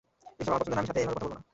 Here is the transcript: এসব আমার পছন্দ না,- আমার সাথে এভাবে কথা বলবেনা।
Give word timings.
এসব 0.39 0.49
আমার 0.51 0.61
পছন্দ 0.63 0.69
না,- 0.71 0.75
আমার 0.77 0.87
সাথে 0.89 1.01
এভাবে 1.03 1.17
কথা 1.19 1.25
বলবেনা। 1.27 1.39